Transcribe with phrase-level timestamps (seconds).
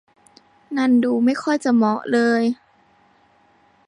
[0.77, 2.41] นั่นดูไม่ค่อยจะเหมาะเลย